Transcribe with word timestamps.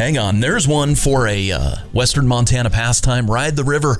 Hang 0.00 0.16
on. 0.16 0.40
There's 0.40 0.66
one 0.66 0.94
for 0.94 1.28
a 1.28 1.52
uh, 1.52 1.76
Western 1.92 2.26
Montana 2.26 2.70
pastime. 2.70 3.30
Ride 3.30 3.54
the 3.54 3.64
river, 3.64 3.98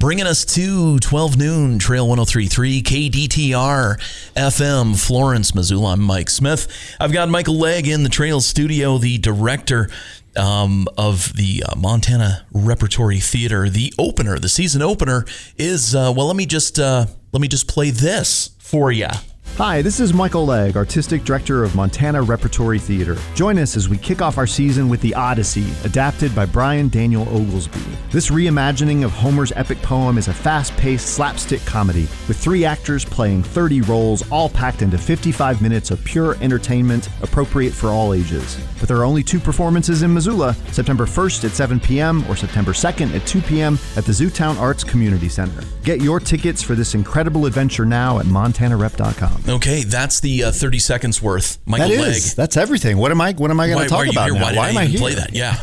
bringing 0.00 0.26
us 0.26 0.44
to 0.56 0.98
12 0.98 1.38
noon, 1.38 1.78
Trail 1.78 2.08
1033, 2.08 2.82
KDTR 2.82 3.96
FM, 4.34 4.98
Florence, 4.98 5.54
Missoula. 5.54 5.92
I'm 5.92 6.02
Mike 6.02 6.30
Smith. 6.30 6.66
I've 6.98 7.12
got 7.12 7.28
Michael 7.28 7.60
Legg 7.60 7.86
in 7.86 8.02
the 8.02 8.08
Trail 8.08 8.40
studio, 8.40 8.98
the 8.98 9.18
director 9.18 9.88
um, 10.36 10.88
of 10.98 11.32
the 11.36 11.62
uh, 11.62 11.76
Montana 11.76 12.44
Repertory 12.50 13.20
Theater. 13.20 13.68
The 13.68 13.94
opener, 14.00 14.40
the 14.40 14.48
season 14.48 14.82
opener, 14.82 15.26
is 15.56 15.94
uh, 15.94 16.12
well. 16.16 16.26
Let 16.26 16.34
me 16.34 16.46
just 16.46 16.80
uh, 16.80 17.06
let 17.30 17.40
me 17.40 17.46
just 17.46 17.68
play 17.68 17.90
this 17.90 18.50
for 18.58 18.90
you. 18.90 19.06
Hi, 19.54 19.80
this 19.80 20.00
is 20.00 20.12
Michael 20.12 20.44
Legg, 20.44 20.76
Artistic 20.76 21.24
Director 21.24 21.64
of 21.64 21.74
Montana 21.74 22.20
Repertory 22.20 22.78
Theater. 22.78 23.16
Join 23.34 23.56
us 23.56 23.74
as 23.74 23.88
we 23.88 23.96
kick 23.96 24.20
off 24.20 24.36
our 24.36 24.46
season 24.46 24.90
with 24.90 25.00
The 25.00 25.14
Odyssey, 25.14 25.66
adapted 25.82 26.34
by 26.34 26.44
Brian 26.44 26.90
Daniel 26.90 27.26
Oglesby. 27.30 27.80
This 28.10 28.28
reimagining 28.28 29.02
of 29.02 29.12
Homer's 29.12 29.52
epic 29.56 29.80
poem 29.80 30.18
is 30.18 30.28
a 30.28 30.34
fast 30.34 30.76
paced 30.76 31.14
slapstick 31.14 31.64
comedy 31.64 32.02
with 32.28 32.36
three 32.36 32.66
actors 32.66 33.02
playing 33.02 33.44
30 33.44 33.80
roles, 33.80 34.30
all 34.30 34.50
packed 34.50 34.82
into 34.82 34.98
55 34.98 35.62
minutes 35.62 35.90
of 35.90 36.04
pure 36.04 36.36
entertainment 36.42 37.08
appropriate 37.22 37.72
for 37.72 37.88
all 37.88 38.12
ages. 38.12 38.62
But 38.78 38.88
there 38.88 38.98
are 38.98 39.04
only 39.04 39.22
two 39.22 39.40
performances 39.40 40.02
in 40.02 40.12
Missoula 40.12 40.52
September 40.70 41.06
1st 41.06 41.46
at 41.46 41.50
7 41.52 41.80
p.m. 41.80 42.26
or 42.28 42.36
September 42.36 42.72
2nd 42.72 43.14
at 43.14 43.26
2 43.26 43.40
p.m. 43.40 43.78
at 43.96 44.04
the 44.04 44.12
Zootown 44.12 44.58
Arts 44.58 44.84
Community 44.84 45.30
Center. 45.30 45.62
Get 45.82 46.02
your 46.02 46.20
tickets 46.20 46.62
for 46.62 46.74
this 46.74 46.94
incredible 46.94 47.46
adventure 47.46 47.86
now 47.86 48.18
at 48.18 48.26
montanarep.com. 48.26 49.35
Okay, 49.48 49.82
that's 49.84 50.20
the 50.20 50.44
uh, 50.44 50.52
30 50.52 50.78
seconds 50.78 51.22
worth. 51.22 51.58
Michael 51.66 51.88
That 51.90 52.00
Legg. 52.00 52.22
That's 52.36 52.56
everything. 52.56 52.98
What 52.98 53.10
am 53.10 53.20
I? 53.20 53.32
What 53.32 53.50
am 53.50 53.60
I 53.60 53.68
going 53.68 53.82
to 53.84 53.88
talk 53.88 54.06
about? 54.08 54.32
Why, 54.32 54.50
did 54.50 54.58
I 54.58 54.68
am 54.70 54.76
I 54.76 54.84
even 54.84 54.90
here? 54.90 55.00
play 55.00 55.14
that? 55.14 55.32
Yeah. 55.36 55.56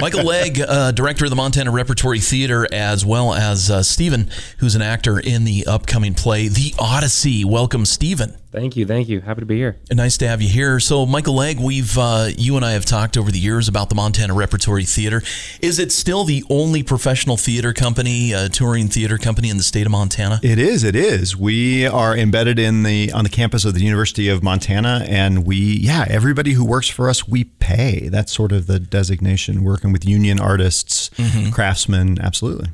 Michael 0.00 0.24
Legg, 0.24 0.60
uh, 0.60 0.92
director 0.92 1.24
of 1.24 1.30
the 1.30 1.36
Montana 1.36 1.70
Repertory 1.70 2.20
Theater, 2.20 2.66
as 2.72 3.04
well 3.04 3.32
as 3.34 3.70
uh, 3.70 3.82
Stephen, 3.82 4.30
who's 4.58 4.74
an 4.74 4.82
actor 4.82 5.18
in 5.18 5.44
the 5.44 5.66
upcoming 5.66 6.14
play, 6.14 6.48
The 6.48 6.74
Odyssey. 6.78 7.44
Welcome, 7.44 7.84
Stephen. 7.86 8.36
Thank 8.52 8.74
you, 8.76 8.86
thank 8.86 9.08
you. 9.08 9.20
Happy 9.20 9.40
to 9.40 9.46
be 9.46 9.56
here. 9.56 9.76
Nice 9.92 10.16
to 10.18 10.28
have 10.28 10.40
you 10.40 10.48
here. 10.48 10.80
So, 10.80 11.04
Michael 11.04 11.34
Legg, 11.34 11.58
we've 11.60 11.98
uh, 11.98 12.28
you 12.38 12.56
and 12.56 12.64
I 12.64 12.72
have 12.72 12.86
talked 12.86 13.18
over 13.18 13.30
the 13.30 13.38
years 13.38 13.68
about 13.68 13.88
the 13.90 13.94
Montana 13.94 14.32
Repertory 14.34 14.84
Theater. 14.84 15.20
Is 15.60 15.78
it 15.78 15.92
still 15.92 16.24
the 16.24 16.42
only 16.48 16.82
professional 16.82 17.36
theater 17.36 17.72
company, 17.74 18.32
uh, 18.32 18.48
touring 18.48 18.88
theater 18.88 19.18
company 19.18 19.50
in 19.50 19.58
the 19.58 19.62
state 19.62 19.84
of 19.84 19.92
Montana? 19.92 20.40
It 20.42 20.58
is. 20.58 20.84
It 20.84 20.96
is. 20.96 21.36
We 21.36 21.86
are 21.86 22.16
embedded 22.16 22.58
in 22.58 22.82
the 22.84 23.12
on 23.12 23.24
the 23.24 23.30
campus 23.30 23.64
of 23.66 23.74
the 23.74 23.80
University 23.82 24.28
of 24.28 24.42
Montana, 24.42 25.04
and 25.06 25.44
we, 25.44 25.56
yeah, 25.58 26.06
everybody 26.08 26.52
who 26.52 26.64
works 26.64 26.88
for 26.88 27.10
us, 27.10 27.28
we 27.28 27.44
pay. 27.44 28.08
That's 28.08 28.32
sort 28.32 28.52
of 28.52 28.66
the 28.68 28.78
designation. 28.78 29.64
Working 29.64 29.92
with 29.92 30.06
union 30.06 30.40
artists, 30.40 31.10
Mm-hmm. 31.16 31.50
craftsmen, 31.50 32.18
absolutely. 32.20 32.68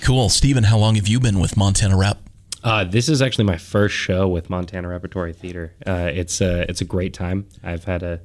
Cool, 0.00 0.28
Stephen. 0.28 0.64
How 0.64 0.78
long 0.78 0.96
have 0.96 1.06
you 1.08 1.20
been 1.20 1.38
with 1.40 1.56
Montana 1.56 1.96
Rep? 1.96 2.18
Uh, 2.64 2.82
this 2.82 3.08
is 3.08 3.20
actually 3.20 3.44
my 3.44 3.58
first 3.58 3.94
show 3.94 4.26
with 4.26 4.48
Montana 4.48 4.88
Repertory 4.88 5.34
Theater. 5.34 5.74
Uh, 5.86 6.10
it's 6.12 6.40
a 6.40 6.68
it's 6.68 6.80
a 6.80 6.84
great 6.84 7.12
time. 7.12 7.46
I've 7.62 7.84
had 7.84 8.02
a 8.02 8.20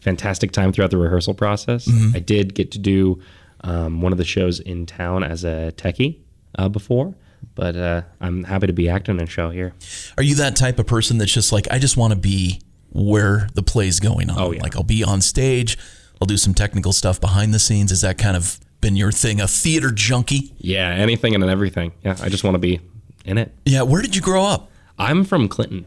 fantastic 0.00 0.50
time 0.52 0.72
throughout 0.72 0.90
the 0.90 0.98
rehearsal 0.98 1.34
process. 1.34 1.88
I 2.14 2.18
did 2.18 2.54
get 2.54 2.72
to 2.72 2.78
do 2.78 3.20
um, 3.62 4.00
one 4.00 4.12
of 4.12 4.18
the 4.18 4.24
shows 4.24 4.60
in 4.60 4.86
town 4.86 5.24
as 5.24 5.44
a 5.44 5.72
techie 5.76 6.18
uh, 6.58 6.68
before, 6.68 7.14
but 7.54 7.76
uh, 7.76 8.02
I'm 8.20 8.44
happy 8.44 8.66
to 8.66 8.72
be 8.72 8.88
acting 8.88 9.16
in 9.16 9.22
a 9.22 9.26
show 9.26 9.50
here. 9.50 9.72
Are 10.16 10.22
you 10.22 10.34
that 10.36 10.56
type 10.56 10.78
of 10.78 10.86
person 10.86 11.18
that's 11.18 11.32
just 11.32 11.52
like, 11.52 11.66
I 11.70 11.78
just 11.78 11.96
want 11.96 12.12
to 12.12 12.18
be 12.18 12.60
where 12.90 13.48
the 13.54 13.62
play's 13.62 14.00
going 14.00 14.30
on? 14.30 14.38
Oh, 14.38 14.52
yeah. 14.52 14.62
Like, 14.62 14.76
I'll 14.76 14.82
be 14.82 15.02
on 15.02 15.20
stage, 15.20 15.78
I'll 16.20 16.26
do 16.26 16.36
some 16.36 16.54
technical 16.54 16.92
stuff 16.92 17.20
behind 17.20 17.52
the 17.52 17.58
scenes. 17.58 17.90
Is 17.92 18.02
that 18.02 18.18
kind 18.18 18.36
of 18.36 18.60
been 18.80 18.96
your 18.96 19.12
thing, 19.12 19.40
a 19.40 19.48
theater 19.48 19.90
junkie? 19.90 20.54
Yeah, 20.58 20.88
anything 20.90 21.34
and 21.34 21.42
everything. 21.44 21.92
Yeah, 22.04 22.16
I 22.22 22.28
just 22.28 22.44
want 22.44 22.54
to 22.54 22.58
be 22.58 22.80
in 23.26 23.38
it. 23.38 23.54
Yeah. 23.64 23.82
Where 23.82 24.00
did 24.02 24.14
you 24.16 24.22
grow 24.22 24.44
up? 24.44 24.70
I'm 24.98 25.24
from 25.24 25.48
Clinton. 25.48 25.84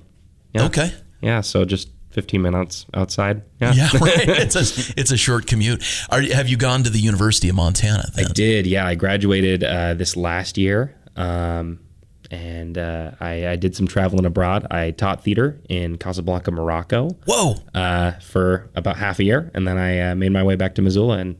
Yeah. 0.53 0.65
Okay. 0.65 0.93
Yeah, 1.21 1.41
so 1.41 1.65
just 1.65 1.89
15 2.11 2.41
minutes 2.41 2.85
outside. 2.93 3.41
Yeah. 3.61 3.73
Yeah, 3.73 3.89
right. 3.99 4.19
it's 4.29 4.55
a 4.55 4.93
it's 4.99 5.11
a 5.11 5.17
short 5.17 5.47
commute. 5.47 5.83
Are, 6.09 6.21
have 6.21 6.47
you 6.49 6.57
gone 6.57 6.83
to 6.83 6.89
the 6.89 6.99
University 6.99 7.49
of 7.49 7.55
Montana? 7.55 8.05
Then? 8.15 8.25
I 8.25 8.31
did, 8.33 8.65
yeah. 8.67 8.85
I 8.87 8.95
graduated 8.95 9.63
uh, 9.63 9.93
this 9.95 10.15
last 10.15 10.57
year, 10.57 10.95
um, 11.15 11.79
and 12.31 12.77
uh, 12.77 13.11
I, 13.19 13.49
I 13.49 13.55
did 13.55 13.75
some 13.75 13.87
traveling 13.87 14.25
abroad. 14.25 14.67
I 14.71 14.91
taught 14.91 15.23
theater 15.23 15.59
in 15.69 15.97
Casablanca, 15.97 16.51
Morocco, 16.51 17.09
Whoa! 17.25 17.55
uh, 17.73 18.11
for 18.19 18.69
about 18.75 18.97
half 18.97 19.19
a 19.19 19.23
year, 19.23 19.51
and 19.53 19.67
then 19.67 19.77
I 19.77 20.11
uh, 20.11 20.15
made 20.15 20.31
my 20.31 20.43
way 20.43 20.55
back 20.55 20.75
to 20.75 20.81
Missoula, 20.81 21.17
and 21.17 21.37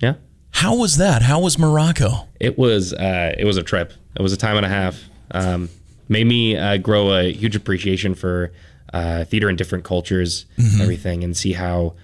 yeah, 0.00 0.14
How 0.50 0.74
was 0.76 0.96
that? 0.96 1.22
How 1.22 1.38
was 1.40 1.58
Morocco? 1.58 2.28
it 2.40 2.58
was 2.58 2.92
uh, 2.92 3.34
it 3.38 3.44
was 3.44 3.56
a 3.56 3.62
trip. 3.62 3.92
It 4.16 4.22
was 4.22 4.32
a 4.32 4.36
time 4.36 4.56
and 4.56 4.66
a 4.66 4.68
half. 4.68 5.02
Um, 5.32 5.68
made 6.08 6.26
me 6.26 6.56
uh, 6.56 6.76
grow 6.76 7.12
a 7.14 7.32
huge 7.32 7.56
appreciation 7.56 8.14
for 8.14 8.52
uh, 8.92 9.24
theater 9.24 9.48
in 9.48 9.56
different 9.56 9.84
cultures, 9.84 10.46
and 10.56 10.80
everything, 10.80 11.24
and 11.24 11.36
see 11.36 11.52
how. 11.52 11.94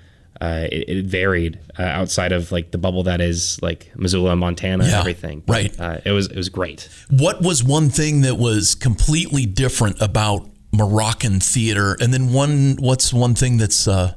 Uh, 0.40 0.68
it, 0.70 0.88
it 0.88 1.04
varied 1.04 1.58
uh, 1.80 1.82
outside 1.82 2.30
of 2.30 2.52
like 2.52 2.70
the 2.70 2.78
bubble 2.78 3.02
that 3.02 3.20
is 3.20 3.60
like 3.60 3.90
Missoula, 3.96 4.36
Montana, 4.36 4.84
and 4.84 4.92
Yeah, 4.92 5.00
everything. 5.00 5.42
right. 5.48 5.74
Uh, 5.80 5.98
it 6.04 6.12
was 6.12 6.28
it 6.28 6.36
was 6.36 6.48
great. 6.48 6.88
What 7.10 7.42
was 7.42 7.64
one 7.64 7.88
thing 7.90 8.20
that 8.20 8.36
was 8.36 8.76
completely 8.76 9.46
different 9.46 10.00
about 10.00 10.48
Moroccan 10.72 11.40
theater, 11.40 11.96
and 12.00 12.14
then 12.14 12.32
one 12.32 12.76
what's 12.78 13.12
one 13.12 13.34
thing 13.34 13.56
that's 13.56 13.88
uh, 13.88 14.14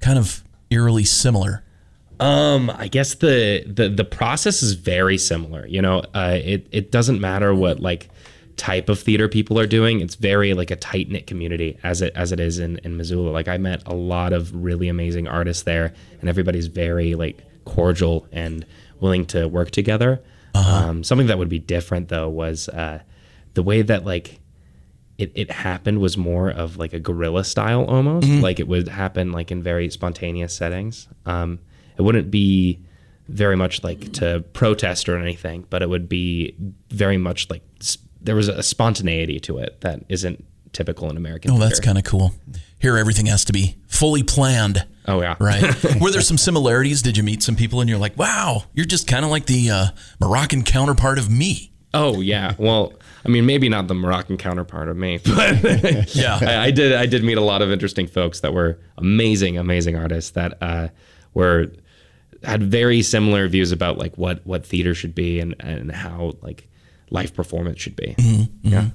kind 0.00 0.18
of 0.18 0.42
eerily 0.70 1.04
similar? 1.04 1.62
Um, 2.20 2.70
I 2.70 2.88
guess 2.88 3.14
the 3.16 3.64
the 3.66 3.88
the 3.88 4.04
process 4.04 4.62
is 4.62 4.74
very 4.74 5.18
similar. 5.18 5.66
You 5.66 5.82
know, 5.82 6.02
uh, 6.14 6.38
it 6.42 6.66
it 6.70 6.90
doesn't 6.90 7.20
matter 7.20 7.54
what 7.54 7.80
like 7.80 8.08
type 8.56 8.88
of 8.88 9.00
theater 9.00 9.28
people 9.28 9.58
are 9.58 9.66
doing. 9.66 10.00
It's 10.00 10.14
very 10.14 10.54
like 10.54 10.70
a 10.70 10.76
tight 10.76 11.08
knit 11.08 11.26
community 11.26 11.78
as 11.82 12.02
it 12.02 12.12
as 12.14 12.32
it 12.32 12.40
is 12.40 12.58
in 12.58 12.78
in 12.78 12.96
Missoula. 12.96 13.30
Like 13.30 13.48
I 13.48 13.58
met 13.58 13.82
a 13.86 13.94
lot 13.94 14.32
of 14.32 14.54
really 14.54 14.88
amazing 14.88 15.26
artists 15.26 15.64
there, 15.64 15.92
and 16.20 16.28
everybody's 16.28 16.68
very 16.68 17.14
like 17.14 17.42
cordial 17.64 18.26
and 18.32 18.64
willing 19.00 19.26
to 19.26 19.48
work 19.48 19.70
together. 19.70 20.22
Um, 20.54 21.02
something 21.02 21.26
that 21.26 21.38
would 21.38 21.48
be 21.48 21.58
different 21.58 22.08
though 22.08 22.28
was 22.28 22.68
uh, 22.68 23.00
the 23.54 23.62
way 23.62 23.82
that 23.82 24.04
like 24.04 24.40
it, 25.18 25.32
it 25.34 25.50
happened 25.50 26.00
was 26.00 26.16
more 26.16 26.50
of 26.50 26.76
like 26.76 26.92
a 26.92 27.00
guerrilla 27.00 27.44
style 27.44 27.84
almost 27.84 28.28
like 28.28 28.58
it 28.60 28.68
would 28.68 28.88
happen 28.88 29.32
like 29.32 29.50
in 29.50 29.62
very 29.62 29.88
spontaneous 29.90 30.54
settings 30.56 31.08
um, 31.26 31.58
it 31.98 32.02
wouldn't 32.02 32.30
be 32.30 32.78
very 33.28 33.56
much 33.56 33.82
like 33.82 34.12
to 34.12 34.44
protest 34.52 35.08
or 35.08 35.16
anything 35.18 35.64
but 35.70 35.80
it 35.82 35.88
would 35.88 36.08
be 36.08 36.54
very 36.90 37.16
much 37.16 37.48
like 37.50 37.62
there 38.20 38.36
was 38.36 38.48
a 38.48 38.62
spontaneity 38.62 39.40
to 39.40 39.58
it 39.58 39.80
that 39.80 40.02
isn't 40.08 40.44
typical 40.72 41.08
in 41.10 41.16
american 41.16 41.50
Oh, 41.52 41.58
that's 41.58 41.80
kind 41.80 41.96
of 41.98 42.04
cool. 42.04 42.32
Here, 42.80 42.98
everything 42.98 43.26
has 43.26 43.46
to 43.46 43.52
be 43.54 43.76
fully 43.86 44.22
planned. 44.22 44.84
oh 45.08 45.22
yeah 45.22 45.36
Right. 45.40 45.62
Were 46.00 46.10
there 46.10 46.20
some 46.20 46.36
similarities? 46.36 47.00
Did 47.00 47.16
you 47.16 47.22
meet 47.22 47.42
some 47.42 47.56
people 47.56 47.80
and 47.80 47.88
you're 47.88 47.98
like, 47.98 48.18
wow, 48.18 48.64
you're 48.74 48.84
just 48.84 49.06
kind 49.06 49.24
of 49.24 49.30
like 49.30 49.46
the 49.46 49.70
uh, 49.70 49.86
Moroccan 50.20 50.62
counterpart 50.64 51.18
of 51.18 51.30
me? 51.30 51.70
oh 51.96 52.20
yeah 52.20 52.54
well 52.58 52.92
i 53.24 53.28
mean 53.28 53.46
maybe 53.46 53.68
not 53.68 53.86
the 53.86 53.94
moroccan 53.94 54.36
counterpart 54.36 54.88
of 54.88 54.96
me 54.96 55.16
but 55.24 55.62
Yeah. 56.16 56.40
I, 56.42 56.64
I 56.66 56.70
did 56.72 56.92
I 56.92 57.06
did 57.06 57.22
meet 57.22 57.38
a 57.38 57.40
lot 57.40 57.62
of 57.62 57.70
interesting 57.70 58.08
folks 58.08 58.40
that 58.40 58.52
were 58.52 58.80
amazing, 58.98 59.56
amazing 59.58 59.94
artists 59.96 60.32
that 60.32 60.58
uh, 60.60 60.88
were 61.34 61.68
had 62.44 62.62
very 62.62 63.02
similar 63.02 63.48
views 63.48 63.72
about 63.72 63.98
like 63.98 64.16
what 64.16 64.46
what 64.46 64.64
theater 64.66 64.94
should 64.94 65.14
be 65.14 65.40
and 65.40 65.54
and 65.60 65.90
how 65.90 66.34
like 66.42 66.68
life 67.10 67.34
performance 67.34 67.80
should 67.80 67.96
be. 67.96 68.14
Mm-hmm, 68.18 68.42
mm-hmm. 68.42 68.68
Yeah. 68.68 68.88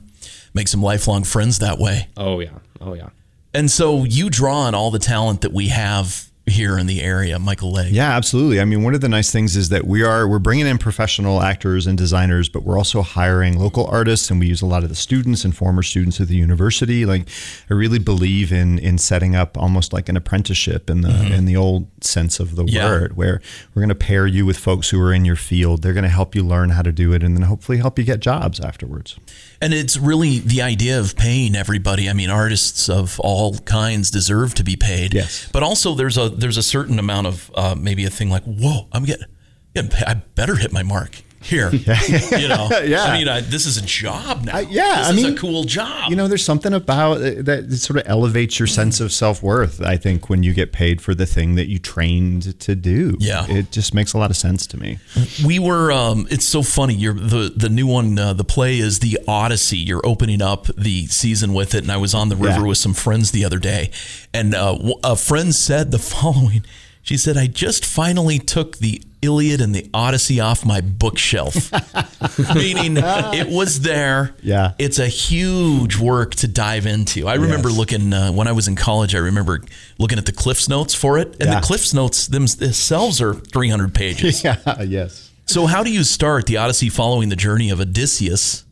Make 0.54 0.68
some 0.68 0.82
lifelong 0.82 1.24
friends 1.24 1.60
that 1.60 1.78
way. 1.80 2.08
Oh 2.18 2.40
yeah. 2.40 2.60
Oh 2.82 2.94
yeah. 2.94 3.10
And 3.54 3.70
so 3.70 4.04
you 4.04 4.30
draw 4.30 4.62
on 4.62 4.76
all 4.76 4.92
the 4.92 5.00
talent 5.00 5.42
that 5.42 5.54
we 5.54 5.70
have 5.70 6.30
here 6.46 6.80
in 6.80 6.88
the 6.88 7.02
area, 7.02 7.38
Michael 7.38 7.72
Legg. 7.72 7.92
Yeah, 7.92 8.16
absolutely. 8.16 8.60
I 8.60 8.66
mean, 8.66 8.84
one 8.84 8.96
of 8.96 9.02
the 9.02 9.10
nice 9.10 9.32
things 9.32 9.56
is 9.56 9.70
that 9.70 9.86
we 9.86 10.04
are 10.04 10.28
we're 10.28 10.40
bringing 10.40 10.66
in 10.66 10.78
professional 10.78 11.42
actors 11.42 11.86
and 11.86 11.98
designers, 11.98 12.50
but 12.50 12.64
we're 12.64 12.78
also 12.78 13.02
hiring 13.02 13.60
local 13.60 13.86
artists, 13.86 14.32
and 14.32 14.40
we 14.40 14.48
use 14.48 14.62
a 14.62 14.66
lot 14.66 14.84
of 14.84 14.90
the 14.90 14.96
students 14.96 15.46
and 15.46 15.56
former 15.56 15.84
students 15.84 16.20
of 16.20 16.28
the 16.28 16.36
university. 16.36 17.06
Like, 17.06 17.28
I 17.70 17.74
really 17.74 18.00
believe 18.00 18.52
in 18.52 18.80
in 18.80 18.98
setting 18.98 19.36
up 19.36 19.58
almost 19.58 19.94
like 19.94 20.10
an 20.10 20.18
apprenticeship 20.18 20.90
in 20.90 21.02
the 21.02 21.10
mm-hmm. 21.10 21.34
in 21.34 21.46
the 21.46 21.56
old 21.56 21.88
sense 22.02 22.40
of 22.40 22.56
the 22.56 22.66
Yeah. 22.66 22.90
word, 22.90 23.16
where 23.16 23.42
we're 23.74 23.82
going 23.82 23.90
to 23.90 23.96
pair 23.96 24.26
you 24.26 24.46
with 24.46 24.58
folks 24.58 24.90
who 24.90 25.00
are 25.02 25.14
in 25.14 25.26
your 25.26 25.36
field. 25.36 25.84
They're 25.84 25.94
going 25.94 26.04
to 26.04 26.10
help 26.10 26.36
you 26.36 26.44
learn 26.44 26.70
how 26.72 26.82
to 26.82 26.92
do 26.92 27.14
it, 27.14 27.22
and 27.24 27.36
then 27.38 27.44
hopefully 27.44 27.78
help 27.78 28.00
you 28.00 28.06
get 28.06 28.22
jobs 28.22 28.60
afterwards. 28.60 29.18
And 29.62 29.74
it's 29.74 29.98
really 29.98 30.40
the 30.40 30.62
idea 30.62 31.00
of 31.00 31.16
paying 31.18 31.56
everybody. 31.56 32.10
I 32.10 32.14
mean, 32.14 32.30
artists 32.30 32.88
of 32.90 33.20
all 33.20 33.58
kinds 33.60 34.10
deserve 34.10 34.54
to 34.56 34.64
be 34.64 34.76
paid. 34.76 35.14
Yes. 35.14 35.50
But 35.52 35.64
also, 35.64 35.96
there's 35.96 36.18
a 36.18 36.30
there's 36.30 36.58
a 36.58 36.64
certain 36.64 36.98
amount 36.98 37.28
of 37.28 37.52
uh, 37.56 37.76
maybe 37.78 38.06
a 38.06 38.10
thing 38.10 38.30
like, 38.30 38.44
whoa, 38.44 38.88
I'm 38.92 39.04
getting. 39.04 39.28
I 39.76 40.16
better 40.36 40.56
hit 40.56 40.72
my 40.72 40.84
mark. 40.84 41.24
Here. 41.42 41.70
you 41.74 42.48
know, 42.48 42.70
Yeah. 42.84 43.04
I 43.04 43.18
mean, 43.18 43.28
I, 43.28 43.42
this 43.42 43.66
is 43.66 43.78
a 43.78 43.82
job 43.82 44.44
now. 44.46 44.58
I- 44.58 44.62
yeah, 44.62 44.98
this 45.00 45.08
I 45.08 45.10
is 45.12 45.16
mean, 45.24 45.34
a 45.34 45.38
cool 45.38 45.64
job. 45.64 46.10
You 46.10 46.16
know, 46.16 46.28
there's 46.28 46.44
something 46.44 46.74
about 46.74 47.22
it 47.22 47.46
that 47.46 47.72
sort 47.74 48.00
of 48.00 48.04
elevates 48.08 48.60
your 48.60 48.68
sense 48.68 49.00
of 49.00 49.12
self 49.12 49.42
worth. 49.44 49.82
I 49.82 49.98
think 49.98 50.30
when 50.30 50.44
you 50.44 50.54
get 50.54 50.72
paid 50.72 51.02
for 51.02 51.14
the 51.16 51.26
thing 51.26 51.56
that 51.56 51.68
you 51.68 51.80
trained 51.80 52.60
to 52.60 52.76
do. 52.76 53.16
Yeah. 53.20 53.46
it 53.50 53.72
just 53.72 53.94
makes 53.94 54.14
a 54.14 54.18
lot 54.18 54.30
of 54.32 54.38
sense 54.38 54.68
to 54.68 54.78
me. 54.78 55.00
we 55.46 55.60
were. 55.60 55.92
Um, 55.92 56.28
it's 56.30 56.46
so 56.46 56.62
funny. 56.62 56.94
You're 56.94 57.14
the 57.14 57.52
the 57.56 57.70
new 57.70 57.88
one. 57.88 58.18
Uh, 58.18 58.34
the 58.34 58.44
play 58.44 58.78
is 58.80 59.00
the 59.00 59.20
Odyssey. 59.28 59.78
You're 59.78 60.06
opening 60.06 60.42
up 60.42 60.68
the 60.78 61.08
season 61.08 61.54
with 61.54 61.74
it, 61.76 61.84
and 61.84 61.92
I 61.92 61.98
was 61.98 62.14
on 62.14 62.30
the 62.30 62.36
river 62.36 62.62
Yeah. 62.62 62.68
with 62.68 62.78
some 62.78 62.94
friends 62.94 63.32
the 63.32 63.46
other 63.46 63.60
day, 63.60 63.92
and 64.34 64.54
uh, 64.54 64.78
a 65.04 65.16
friend 65.16 65.54
said 65.56 65.92
the 65.92 66.00
following. 66.00 66.64
She 67.10 67.18
said, 67.18 67.38
"I 67.38 67.48
just 67.48 67.86
finally 67.88 68.38
took 68.38 68.78
the 68.78 69.02
Iliad 69.24 69.62
and 69.62 69.74
the 69.74 69.90
Odyssey 69.96 70.40
off 70.40 70.64
my 70.64 70.80
bookshelf." 70.80 71.72
Meaning, 72.54 72.98
it 73.04 73.50
was 73.50 73.80
there. 73.82 74.36
Yeah. 74.44 74.74
it's 74.78 75.00
a 75.00 75.08
huge 75.08 75.98
work 75.98 76.36
to 76.36 76.48
dive 76.48 76.86
into. 76.86 77.28
I 77.28 77.34
remember 77.34 77.70
Yes. 77.70 77.78
looking 77.80 78.14
uh, 78.14 78.32
when 78.32 78.48
I 78.48 78.52
was 78.52 78.68
in 78.68 78.76
college. 78.76 79.16
I 79.16 79.18
remember 79.18 79.60
looking 79.98 80.20
at 80.20 80.28
the 80.28 80.32
Cliffs 80.32 80.70
Notes 80.70 80.94
for 80.94 81.18
it, 81.18 81.30
and 81.40 81.50
Yeah. 81.50 81.60
the 81.60 81.66
Cliffs 81.66 81.96
Notes 81.96 82.28
themselves 82.28 83.20
are 83.22 83.34
300 83.34 83.92
pages. 83.96 84.44
Yeah, 84.44 84.84
yes. 84.84 85.32
So, 85.48 85.66
how 85.66 85.84
do 85.84 85.92
you 85.92 86.04
start 86.04 86.46
the 86.46 86.58
Odyssey 86.58 86.90
following 86.90 87.30
the 87.30 87.36
journey 87.36 87.72
of 87.72 87.80
Odysseus? 87.82 88.66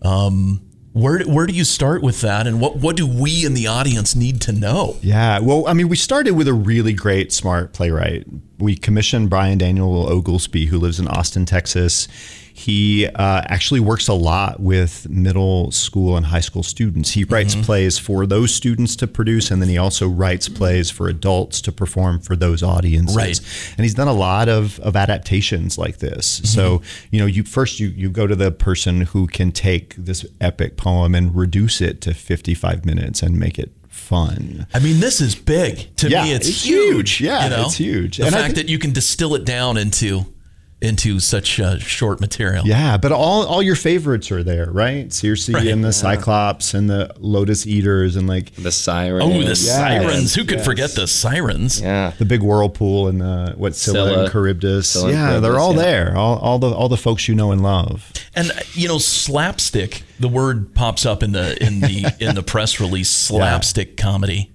Um, 0.00 0.60
where 0.94 1.18
where 1.24 1.44
do 1.44 1.52
you 1.52 1.64
start 1.64 2.02
with 2.02 2.20
that, 2.20 2.46
and 2.46 2.60
what 2.60 2.76
what 2.76 2.96
do 2.96 3.04
we 3.04 3.44
in 3.44 3.54
the 3.54 3.66
audience 3.66 4.14
need 4.14 4.40
to 4.42 4.52
know? 4.52 4.96
Yeah. 5.02 5.40
Well, 5.40 5.66
I 5.66 5.72
mean, 5.72 5.88
we 5.88 5.96
started 5.96 6.32
with 6.32 6.46
a 6.46 6.54
really 6.54 6.92
great, 6.92 7.32
smart 7.32 7.72
playwright. 7.72 8.24
We 8.58 8.76
commissioned 8.76 9.28
Brian 9.28 9.58
Daniel 9.58 10.06
Oglesby, 10.06 10.66
who 10.66 10.78
lives 10.78 11.00
in 11.00 11.08
Austin, 11.08 11.46
Texas. 11.46 12.06
He 12.56 13.08
uh, 13.08 13.42
actually 13.46 13.80
works 13.80 14.06
a 14.06 14.14
lot 14.14 14.60
with 14.60 15.08
middle 15.10 15.72
school 15.72 16.16
and 16.16 16.24
high 16.24 16.40
school 16.40 16.62
students. 16.62 17.10
He 17.10 17.24
writes 17.24 17.56
plays 17.56 17.98
for 17.98 18.26
those 18.26 18.54
students 18.54 18.94
to 18.96 19.08
produce, 19.08 19.50
and 19.50 19.60
then 19.60 19.68
he 19.68 19.76
also 19.76 20.08
writes 20.08 20.48
plays 20.48 20.88
for 20.88 21.08
adults 21.08 21.60
to 21.62 21.72
perform 21.72 22.20
for 22.20 22.36
those 22.36 22.62
audiences. 22.62 23.16
Right. 23.16 23.40
And 23.76 23.84
he's 23.84 23.94
done 23.94 24.06
a 24.06 24.12
lot 24.12 24.48
of, 24.48 24.78
of 24.80 24.94
adaptations 24.94 25.78
like 25.78 25.98
this. 25.98 26.42
So, 26.44 26.80
you 27.10 27.18
know, 27.18 27.26
you 27.26 27.42
first 27.42 27.80
you 27.80 27.88
you 27.88 28.08
go 28.08 28.28
to 28.28 28.36
the 28.36 28.52
person 28.52 29.00
who 29.00 29.26
can 29.26 29.50
take 29.50 29.96
this 29.96 30.24
epic 30.40 30.76
poem 30.76 31.16
and 31.16 31.34
reduce 31.34 31.80
it 31.80 32.00
to 32.02 32.14
55 32.14 32.84
minutes 32.84 33.20
and 33.20 33.36
make 33.36 33.58
it 33.58 33.72
fun. 33.88 34.68
I 34.72 34.78
mean, 34.78 35.00
this 35.00 35.20
is 35.20 35.34
big 35.34 35.94
to 35.96 36.08
Yeah, 36.08 36.22
me. 36.22 36.32
It's, 36.34 36.48
it's 36.48 36.64
huge. 36.64 37.10
huge. 37.16 37.20
Yeah, 37.22 37.44
you 37.44 37.50
know? 37.50 37.62
it's 37.64 37.74
huge. 37.76 38.18
The 38.18 38.26
And 38.26 38.34
fact 38.34 38.54
thi- 38.54 38.62
that 38.62 38.68
you 38.68 38.78
can 38.78 38.92
distill 38.92 39.34
it 39.34 39.44
down 39.44 39.76
into 39.76 40.26
into 40.84 41.18
such 41.20 41.58
uh, 41.58 41.78
short 41.78 42.20
material. 42.20 42.64
Yeah, 42.66 42.96
but 42.98 43.10
all 43.10 43.44
all 43.46 43.62
your 43.62 43.74
favorites 43.76 44.30
are 44.30 44.42
there, 44.44 44.70
right? 44.70 45.12
Circe 45.12 45.48
Right. 45.48 45.66
and 45.66 45.82
the 45.84 45.92
Cyclops 45.92 46.74
and 46.74 46.88
the 46.88 47.12
Lotus 47.18 47.66
Eaters 47.66 48.16
and 48.16 48.28
like 48.28 48.54
The 48.54 48.70
sirens. 48.70 49.24
Oh, 49.24 49.42
the 49.42 49.56
sirens! 49.56 50.34
Who 50.34 50.44
could 50.44 50.58
yes. 50.58 50.64
forget 50.66 50.90
the 50.90 51.06
sirens? 51.06 51.80
Yeah. 51.80 52.12
the 52.18 52.24
big 52.24 52.42
whirlpool 52.42 53.08
and 53.08 53.20
the 53.20 53.54
what 53.56 53.74
Scylla, 53.74 54.08
Scylla. 54.10 54.22
and 54.24 54.32
Charybdis. 54.32 54.88
Scylla 54.88 55.08
and 55.08 55.14
yeah, 55.14 55.40
they're 55.40 55.58
all 55.58 55.74
yeah. 55.74 55.82
there. 55.82 56.16
All, 56.16 56.38
all 56.38 56.58
the 56.58 56.70
all 56.70 56.88
the 56.88 56.96
folks 56.96 57.26
you 57.28 57.34
know 57.34 57.50
and 57.50 57.62
love. 57.62 58.12
And 58.34 58.50
uh, 58.50 58.54
you 58.74 58.86
know, 58.88 58.98
slapstick. 58.98 60.02
The 60.20 60.28
word 60.28 60.74
pops 60.74 61.04
up 61.06 61.22
in 61.22 61.32
the 61.32 61.60
in 61.64 61.80
the 61.80 62.14
in 62.20 62.34
the 62.34 62.42
press 62.42 62.78
release. 62.80 63.10
Slapstick 63.24 63.96
comedy. 63.96 64.52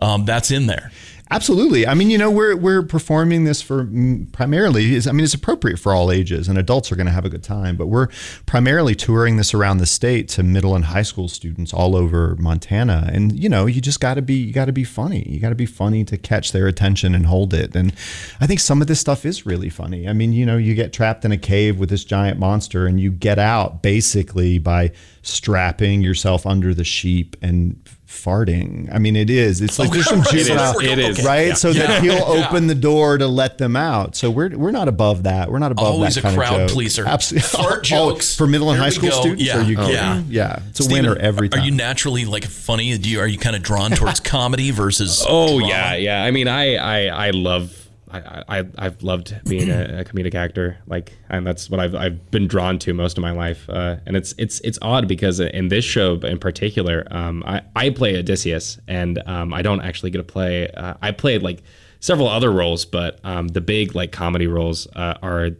Um, 0.00 0.24
that's 0.24 0.50
in 0.50 0.66
there. 0.66 0.90
Absolutely. 1.34 1.84
I 1.84 1.94
mean, 1.94 2.10
you 2.10 2.18
know, 2.18 2.30
we're 2.30 2.54
we're 2.54 2.84
performing 2.84 3.42
this 3.42 3.60
for 3.60 3.88
primarily. 4.30 4.94
Is 4.94 5.08
I 5.08 5.10
mean, 5.10 5.24
it's 5.24 5.34
appropriate 5.34 5.80
for 5.80 5.92
all 5.92 6.12
ages, 6.12 6.46
and 6.46 6.56
adults 6.56 6.92
are 6.92 6.96
going 6.96 7.08
to 7.08 7.12
have 7.12 7.24
a 7.24 7.28
good 7.28 7.42
time. 7.42 7.76
But 7.76 7.88
we're 7.88 8.06
primarily 8.46 8.94
touring 8.94 9.36
this 9.36 9.52
around 9.52 9.78
the 9.78 9.86
state 9.86 10.28
to 10.28 10.44
middle 10.44 10.76
and 10.76 10.84
high 10.84 11.02
school 11.02 11.26
students 11.26 11.74
all 11.74 11.96
over 11.96 12.36
Montana. 12.36 13.10
And 13.12 13.36
you 13.36 13.48
know, 13.48 13.66
you 13.66 13.80
just 13.80 13.98
got 13.98 14.14
to 14.14 14.22
be 14.22 14.34
you 14.34 14.52
got 14.52 14.66
to 14.66 14.72
be 14.72 14.84
funny. 14.84 15.28
You 15.28 15.40
got 15.40 15.48
to 15.48 15.56
be 15.56 15.66
funny 15.66 16.04
to 16.04 16.16
catch 16.16 16.52
their 16.52 16.68
attention 16.68 17.16
and 17.16 17.26
hold 17.26 17.52
it. 17.52 17.74
And 17.74 17.92
I 18.40 18.46
think 18.46 18.60
some 18.60 18.80
of 18.80 18.86
this 18.86 19.00
stuff 19.00 19.26
is 19.26 19.44
really 19.44 19.70
funny. 19.70 20.08
I 20.08 20.12
mean, 20.12 20.32
you 20.32 20.46
know, 20.46 20.56
you 20.56 20.76
get 20.76 20.92
trapped 20.92 21.24
in 21.24 21.32
a 21.32 21.36
cave 21.36 21.80
with 21.80 21.88
this 21.88 22.04
giant 22.04 22.38
monster, 22.38 22.86
and 22.86 23.00
you 23.00 23.10
get 23.10 23.40
out 23.40 23.82
basically 23.82 24.60
by 24.60 24.92
strapping 25.22 26.00
yourself 26.00 26.46
under 26.46 26.72
the 26.74 26.84
sheep 26.84 27.36
and 27.42 27.76
farting. 28.08 28.88
I 28.94 28.98
mean, 28.98 29.16
it 29.16 29.30
is. 29.30 29.60
It's 29.60 29.78
like 29.78 29.90
oh, 29.90 29.94
there's 29.94 30.06
some 30.08 30.20
Right. 30.22 30.28
juvenile 30.30 30.78
It 30.80 30.98
is. 30.98 31.24
Right? 31.24 31.48
Yeah. 31.48 31.54
So 31.54 31.72
that 31.72 32.02
he'll 32.02 32.14
Yeah. 32.14 32.46
open 32.46 32.66
the 32.66 32.74
door 32.74 33.18
to 33.18 33.26
let 33.26 33.58
them 33.58 33.76
out. 33.76 34.14
So 34.16 34.30
we're 34.30 34.50
we're 34.56 34.70
not 34.70 34.88
above 34.88 35.24
that. 35.24 35.50
We're 35.50 35.58
not 35.58 35.72
above 35.72 35.86
Always 35.86 36.14
that 36.14 36.20
a 36.20 36.22
kind 36.24 36.36
crowd 36.36 36.60
of 36.60 36.68
joke. 36.68 36.74
pleaser. 36.74 37.06
Absolutely. 37.06 37.48
Fart 37.48 37.78
Oh, 37.92 38.10
jokes. 38.12 38.36
for 38.36 38.46
middle 38.46 38.70
and 38.70 38.76
There 38.78 38.84
high 38.84 38.90
school 38.90 39.10
go. 39.10 39.20
students. 39.20 39.42
Yeah. 39.44 39.58
Are 39.58 39.62
you 39.62 39.76
Oh, 39.78 39.82
kidding? 39.86 39.94
yeah. 39.94 40.22
yeah. 40.28 40.58
It's 40.70 40.80
a 40.80 40.84
Stephen, 40.84 41.04
winner 41.06 41.16
every 41.20 41.48
time. 41.48 41.60
Are 41.60 41.64
you 41.64 41.70
naturally 41.72 42.24
like 42.24 42.44
funny? 42.44 42.96
Do 42.98 43.08
you 43.08 43.20
are 43.20 43.26
you 43.26 43.38
kind 43.38 43.56
of 43.56 43.62
drawn 43.62 43.90
towards 43.90 44.20
comedy 44.34 44.70
versus? 44.70 45.24
Oh 45.28 45.58
drama? 45.58 45.68
yeah, 45.68 45.94
yeah. 45.96 46.24
I 46.24 46.30
mean, 46.30 46.48
I 46.48 46.76
I 46.76 47.26
I 47.26 47.30
love. 47.30 47.80
I, 48.18 48.58
I 48.60 48.64
I've 48.78 49.02
loved 49.02 49.34
being 49.48 49.70
a, 49.70 50.00
a 50.00 50.04
comedic 50.04 50.34
actor, 50.34 50.78
like, 50.86 51.12
and 51.28 51.46
that's 51.46 51.68
what 51.70 51.80
I've 51.80 51.94
I've 51.94 52.30
been 52.30 52.46
drawn 52.46 52.78
to 52.80 52.94
most 52.94 53.18
of 53.18 53.22
my 53.22 53.30
life. 53.32 53.68
Uh, 53.68 53.96
and 54.06 54.16
it's 54.16 54.34
it's 54.38 54.60
it's 54.60 54.78
odd 54.82 55.08
because 55.08 55.40
in 55.40 55.68
this 55.68 55.84
show 55.84 56.14
in 56.16 56.38
particular, 56.38 57.06
um, 57.10 57.42
I 57.46 57.62
I 57.74 57.90
play 57.90 58.16
Odysseus, 58.16 58.78
and 58.88 59.22
um, 59.26 59.52
I 59.52 59.62
don't 59.62 59.80
actually 59.80 60.10
get 60.10 60.18
to 60.18 60.24
play. 60.24 60.68
Uh, 60.70 60.94
I 61.02 61.10
played 61.10 61.42
like 61.42 61.62
several 62.00 62.28
other 62.28 62.52
roles, 62.52 62.84
but 62.84 63.18
um, 63.24 63.48
the 63.48 63.60
big 63.60 63.94
like 63.94 64.12
comedy 64.12 64.46
roles 64.46 64.86
uh, 64.94 65.14
are 65.22 65.50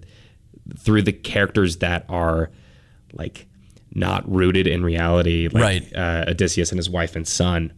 through 0.78 1.02
the 1.02 1.12
characters 1.12 1.76
that 1.78 2.04
are 2.08 2.50
like 3.12 3.46
not 3.94 4.28
rooted 4.30 4.66
in 4.66 4.82
reality, 4.82 5.48
like 5.48 5.62
Right. 5.62 5.96
uh, 5.96 6.24
Odysseus 6.28 6.70
and 6.72 6.78
his 6.78 6.90
wife 6.90 7.14
and 7.16 7.26
son. 7.28 7.72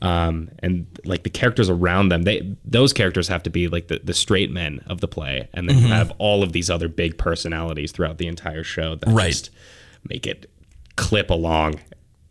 Um, 0.00 0.50
and 0.60 0.86
like 1.04 1.24
the 1.24 1.30
characters 1.30 1.68
around 1.68 2.10
them, 2.10 2.22
they 2.22 2.54
those 2.64 2.92
characters 2.92 3.26
have 3.28 3.42
to 3.44 3.50
be 3.50 3.66
like 3.68 3.88
the, 3.88 4.00
the 4.04 4.14
straight 4.14 4.50
men 4.50 4.80
of 4.86 5.00
the 5.00 5.08
play, 5.08 5.48
and 5.52 5.68
then 5.68 5.76
Mm-hmm. 5.76 5.86
you 5.86 5.92
have 5.92 6.12
all 6.18 6.42
of 6.42 6.52
these 6.52 6.70
other 6.70 6.88
big 6.88 7.18
personalities 7.18 7.90
throughout 7.92 8.18
the 8.18 8.26
entire 8.28 8.62
show 8.64 8.94
that 8.96 9.08
Right. 9.08 9.30
just 9.32 9.50
make 10.08 10.26
it 10.26 10.50
clip 10.96 11.30
along. 11.30 11.80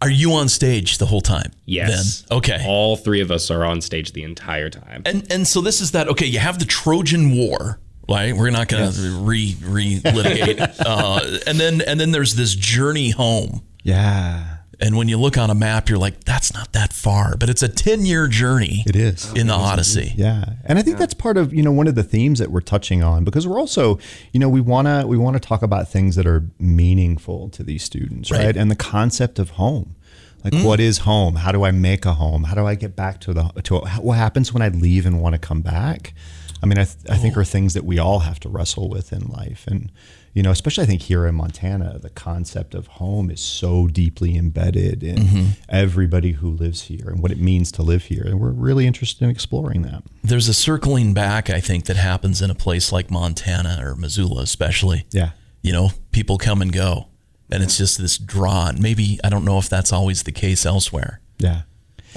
Are 0.01 0.09
you 0.09 0.31
on 0.33 0.47
stage 0.47 0.99
the 0.99 1.07
whole 1.07 1.21
time? 1.21 1.51
Yes. 1.65 2.21
Then 2.29 2.37
okay. 2.37 2.63
All 2.67 2.95
three 2.95 3.19
of 3.19 3.31
us 3.31 3.49
are 3.51 3.65
on 3.65 3.81
stage 3.81 4.13
the 4.13 4.23
entire 4.23 4.69
time. 4.69 5.01
And 5.05 5.29
and 5.31 5.47
so 5.47 5.59
this 5.59 5.81
is 5.81 5.91
that. 5.91 6.07
Okay, 6.07 6.25
you 6.27 6.39
have 6.39 6.59
the 6.59 6.65
Trojan 6.65 7.35
War. 7.35 7.79
Right, 8.09 8.33
we're 8.33 8.51
not 8.51 8.69
going 8.69 8.89
to 8.89 9.17
re 9.23 9.57
re 9.61 9.99
litigate, 10.05 10.61
uh, 10.85 11.19
and 11.45 11.59
then 11.59 11.81
and 11.81 11.99
then 11.99 12.11
there's 12.11 12.35
this 12.35 12.55
journey 12.55 13.09
home. 13.09 13.63
yeah. 13.83 14.56
And 14.79 14.95
when 14.95 15.07
you 15.07 15.17
look 15.17 15.37
on 15.37 15.49
a 15.49 15.55
map, 15.55 15.89
you're 15.89 15.97
like, 15.97 16.23
that's 16.23 16.53
not 16.53 16.71
that 16.73 16.93
far, 16.93 17.35
but 17.35 17.49
it's 17.49 17.63
a 17.63 17.67
10 17.67 18.05
year 18.05 18.27
journey. 18.27 18.83
It 18.85 18.95
is. 18.95 19.33
in 19.33 19.47
the 19.47 19.53
Odyssey. 19.53 20.13
Yeah. 20.15 20.53
And 20.65 20.77
I 20.77 20.83
think 20.83 20.97
that's 20.97 21.15
part 21.15 21.37
of, 21.37 21.53
you 21.53 21.63
know, 21.63 21.71
one 21.71 21.87
of 21.87 21.95
the 21.95 22.03
themes 22.03 22.39
that 22.39 22.51
we're 22.51 22.61
touching 22.61 23.01
on 23.01 23.23
because 23.23 23.47
we're 23.47 23.59
also, 23.59 23.97
you 24.33 24.39
know, 24.39 24.49
we 24.49 24.61
want 24.61 24.87
to 24.87 25.07
we 25.07 25.17
want 25.17 25.35
to 25.35 25.39
talk 25.39 25.63
about 25.63 25.89
things 25.89 26.15
that 26.15 26.27
are 26.27 26.47
meaningful 26.59 27.49
to 27.49 27.63
these 27.63 27.83
students, 27.83 28.29
right? 28.29 28.45
Right. 28.45 28.57
And 28.57 28.69
the 28.69 28.75
concept 28.75 29.39
of 29.39 29.51
home. 29.51 29.95
Like 30.43 30.53
mm. 30.53 30.63
what 30.63 30.79
is 30.79 30.99
home? 30.99 31.35
How 31.35 31.51
do 31.51 31.65
I 31.65 31.71
make 31.71 32.05
a 32.05 32.13
home? 32.13 32.43
How 32.43 32.53
do 32.53 32.65
I 32.65 32.75
get 32.75 32.95
back 32.95 33.19
to 33.21 33.33
the 33.33 33.43
to 33.63 33.79
what 33.79 34.17
happens 34.17 34.53
when 34.53 34.61
I 34.61 34.69
leave 34.69 35.05
and 35.05 35.19
want 35.19 35.33
to 35.33 35.39
come 35.39 35.61
back? 35.61 36.13
I 36.61 36.65
mean, 36.65 36.77
I, 36.79 36.85
th- 36.85 36.97
I 37.09 37.17
think 37.17 37.37
are 37.37 37.43
things 37.43 37.73
that 37.75 37.85
we 37.85 37.99
all 37.99 38.19
have 38.19 38.39
to 38.41 38.49
wrestle 38.49 38.89
with 38.89 39.13
in 39.13 39.27
life. 39.27 39.65
And, 39.67 39.91
you 40.37 40.43
know, 40.43 40.51
especially 40.51 40.83
I 40.83 40.85
think 40.85 41.01
here 41.01 41.25
in 41.25 41.33
Montana, 41.33 41.97
the 41.97 42.11
concept 42.11 42.75
of 42.75 42.85
home 42.85 43.31
is 43.31 43.41
so 43.41 43.87
deeply 43.87 44.37
embedded 44.37 45.01
in 45.01 45.17
mm-hmm. 45.17 45.45
everybody 45.67 46.33
who 46.33 46.51
lives 46.51 46.83
here 46.83 47.09
and 47.09 47.23
what 47.23 47.31
it 47.31 47.39
means 47.39 47.71
to 47.71 47.81
live 47.81 48.03
here. 48.03 48.21
And 48.23 48.39
we're 48.39 48.51
really 48.51 48.85
interested 48.85 49.23
in 49.23 49.31
exploring 49.31 49.81
that. 49.81 50.03
There's 50.23 50.47
a 50.47 50.53
circling 50.53 51.15
back, 51.15 51.49
I 51.49 51.59
think, 51.59 51.85
that 51.85 51.95
happens 51.95 52.39
in 52.39 52.51
a 52.51 52.53
place 52.53 52.91
like 52.91 53.09
Montana 53.09 53.79
or 53.81 53.95
Missoula, 53.95 54.43
especially. 54.43 55.07
Yeah. 55.09 55.31
You 55.63 55.73
know, 55.73 55.89
people 56.11 56.37
come 56.37 56.61
and 56.61 56.71
go, 56.71 57.07
and 57.49 57.63
it's 57.63 57.79
just 57.79 57.97
this 57.97 58.19
draw. 58.19 58.67
And 58.67 58.79
maybe, 58.79 59.19
I 59.23 59.29
don't 59.29 59.43
know 59.43 59.57
if 59.57 59.69
that's 59.69 59.91
always 59.91 60.21
the 60.21 60.31
case 60.31 60.67
elsewhere. 60.67 61.19
Yeah. 61.39 61.63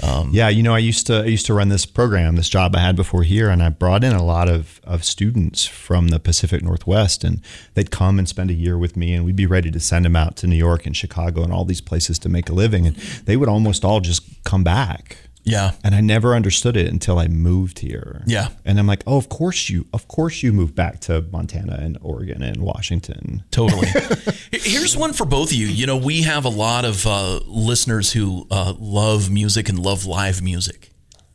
Um, 0.03 0.31
yeah, 0.33 0.49
you 0.49 0.63
know, 0.63 0.73
I 0.73 0.79
used 0.79 1.07
to 1.07 1.21
I 1.21 1.25
used 1.25 1.45
to 1.45 1.53
run 1.53 1.69
this 1.69 1.85
program, 1.85 2.35
this 2.35 2.49
job 2.49 2.75
I 2.75 2.79
had 2.79 2.95
before 2.95 3.23
here, 3.23 3.49
and 3.49 3.61
I 3.61 3.69
brought 3.69 4.03
in 4.03 4.13
a 4.13 4.23
lot 4.23 4.49
of, 4.49 4.81
of 4.83 5.03
students 5.03 5.65
from 5.65 6.07
the 6.07 6.19
Pacific 6.19 6.63
Northwest, 6.63 7.23
and 7.23 7.41
they'd 7.75 7.91
come 7.91 8.17
and 8.17 8.27
spend 8.27 8.49
a 8.49 8.55
year 8.55 8.77
with 8.77 8.97
me, 8.97 9.13
and 9.13 9.23
we'd 9.25 9.35
be 9.35 9.45
ready 9.45 9.69
to 9.71 9.79
send 9.79 10.05
them 10.05 10.15
out 10.15 10.35
to 10.37 10.47
New 10.47 10.55
York 10.55 10.85
and 10.85 10.97
Chicago 10.97 11.43
and 11.43 11.53
all 11.53 11.65
these 11.65 11.81
places 11.81 12.17
to 12.19 12.29
make 12.29 12.49
a 12.49 12.53
living, 12.53 12.87
and 12.87 12.95
they 13.25 13.37
would 13.37 13.49
almost 13.49 13.85
all 13.85 13.99
just 13.99 14.43
come 14.43 14.63
back. 14.63 15.17
Yeah. 15.43 15.71
And 15.83 15.95
I 15.95 16.01
never 16.01 16.35
understood 16.35 16.77
it 16.77 16.87
until 16.87 17.17
I 17.17 17.27
moved 17.27 17.79
here. 17.79 18.23
Yeah. 18.27 18.49
And 18.63 18.77
I'm 18.79 18.85
like, 18.87 19.01
oh, 19.07 19.17
of 19.17 19.27
course 19.29 19.69
you, 19.69 19.87
of 19.93 20.07
course 20.07 20.43
you 20.43 20.53
moved 20.53 20.75
back 20.75 20.99
to 21.01 21.21
Montana 21.31 21.77
and 21.81 21.97
Oregon 22.01 22.43
and 22.43 22.61
Washington. 22.61 23.43
Totally. 23.51 23.87
Here's 24.51 24.95
one 24.95 25.13
for 25.13 25.25
both 25.25 25.49
of 25.49 25.53
you. 25.57 25.65
You 25.67 25.87
know, 25.87 25.97
we 25.97 26.21
have 26.23 26.45
a 26.45 26.49
lot 26.49 26.85
of 26.85 27.07
uh, 27.07 27.39
listeners 27.47 28.11
who 28.13 28.45
uh, 28.51 28.73
love 28.77 29.31
music 29.31 29.67
and 29.69 29.79
love 29.79 30.05
live 30.05 30.41
music, 30.43 30.91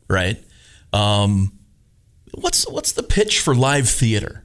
right? 0.09 0.41
Um, 0.93 1.51
what's 2.33 2.67
what's 2.69 2.93
the 2.93 3.03
pitch 3.03 3.39
for 3.41 3.53
live 3.55 3.89
theater? 3.89 4.43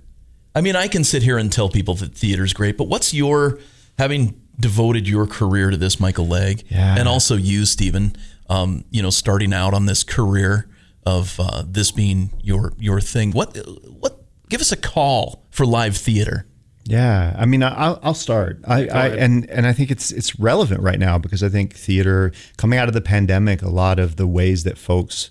I 0.54 0.60
mean, 0.60 0.76
I 0.76 0.88
can 0.88 1.04
sit 1.04 1.22
here 1.22 1.38
and 1.38 1.50
tell 1.52 1.68
people 1.68 1.94
that 1.94 2.14
theater's 2.14 2.52
great, 2.52 2.76
but 2.76 2.88
what's 2.88 3.14
your 3.14 3.58
having 3.98 4.40
devoted 4.60 5.08
your 5.08 5.26
career 5.26 5.70
to 5.70 5.76
this, 5.76 5.98
Michael 5.98 6.26
Legg, 6.26 6.64
Yeah. 6.68 6.96
and 6.98 7.08
also 7.08 7.36
you, 7.36 7.64
Stephen? 7.64 8.14
Um, 8.48 8.84
you 8.90 9.02
know, 9.02 9.10
starting 9.10 9.52
out 9.54 9.72
on 9.74 9.86
this 9.86 10.04
career 10.04 10.68
of 11.06 11.38
uh, 11.40 11.64
this 11.66 11.90
being 11.90 12.30
your 12.42 12.72
your 12.78 13.00
thing. 13.00 13.32
What 13.32 13.56
what? 13.88 14.18
Give 14.48 14.60
us 14.60 14.72
a 14.72 14.76
call 14.76 15.44
for 15.50 15.64
live 15.64 15.96
theater. 15.96 16.46
Yeah, 16.84 17.34
I 17.38 17.46
mean, 17.46 17.62
I- 17.62 17.74
I'll, 17.74 18.00
I'll 18.02 18.14
start. 18.14 18.60
I, 18.66 18.86
I 18.88 19.08
and 19.10 19.48
and 19.48 19.66
I 19.66 19.72
think 19.72 19.90
it's 19.90 20.10
it's 20.10 20.38
relevant 20.38 20.82
right 20.82 20.98
now 20.98 21.16
because 21.16 21.42
I 21.42 21.48
think 21.48 21.74
theater 21.74 22.32
coming 22.56 22.78
out 22.78 22.88
of 22.88 22.94
the 22.94 23.00
pandemic, 23.00 23.62
a 23.62 23.68
lot 23.70 23.98
of 23.98 24.16
the 24.16 24.26
ways 24.26 24.64
that 24.64 24.76
folks 24.76 25.30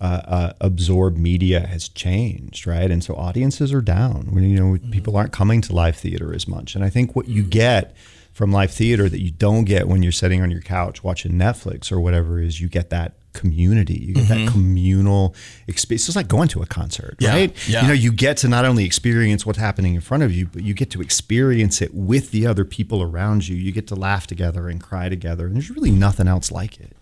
uh, 0.00 0.04
uh, 0.24 0.52
absorb 0.60 1.16
media 1.16 1.66
has 1.66 1.88
changed, 1.88 2.66
right? 2.66 2.90
And 2.90 3.02
so 3.02 3.14
audiences 3.16 3.72
are 3.72 3.82
down. 3.82 4.28
When 4.30 4.44
you 4.44 4.56
know 4.58 4.78
people 4.92 5.16
aren't 5.16 5.32
coming 5.32 5.60
to 5.62 5.74
live 5.74 5.96
theater 5.96 6.32
as 6.32 6.46
much, 6.48 6.74
and 6.76 6.84
I 6.84 6.90
think 6.90 7.14
what 7.16 7.28
you 7.28 7.42
get 7.42 7.94
from 8.34 8.52
live 8.52 8.70
theater 8.72 9.08
that 9.08 9.20
you 9.20 9.30
don't 9.30 9.64
get 9.64 9.88
when 9.88 10.02
you're 10.02 10.12
sitting 10.12 10.42
on 10.42 10.50
your 10.50 10.60
couch 10.60 11.02
watching 11.02 11.32
Netflix 11.32 11.90
or 11.90 12.00
whatever 12.00 12.40
is 12.40 12.60
you 12.60 12.68
get 12.68 12.90
that 12.90 13.14
community. 13.32 13.94
You 13.94 14.14
get 14.14 14.28
that 14.28 14.48
communal 14.52 15.34
experience. 15.66 16.08
It's 16.08 16.16
like 16.16 16.28
going 16.28 16.48
to 16.48 16.62
a 16.62 16.66
concert, 16.66 17.16
Yeah, 17.20 17.30
right? 17.32 17.68
yeah. 17.68 17.82
You 17.82 17.88
know, 17.88 17.94
you 17.94 18.12
get 18.12 18.36
to 18.38 18.48
not 18.48 18.64
only 18.64 18.84
experience 18.84 19.46
what's 19.46 19.58
happening 19.58 19.94
in 19.94 20.00
front 20.00 20.22
of 20.24 20.32
you, 20.32 20.46
but 20.46 20.62
you 20.62 20.74
get 20.74 20.90
to 20.90 21.00
experience 21.00 21.80
it 21.80 21.94
with 21.94 22.30
the 22.32 22.46
other 22.46 22.64
people 22.64 23.02
around 23.02 23.48
you. 23.48 23.56
You 23.56 23.72
get 23.72 23.86
to 23.88 23.94
laugh 23.94 24.26
together 24.26 24.68
and 24.68 24.80
cry 24.82 25.08
together. 25.08 25.46
And 25.46 25.54
there's 25.56 25.70
really 25.70 25.90
nothing 25.90 26.28
else 26.28 26.50
like 26.52 26.78
it. 26.80 26.96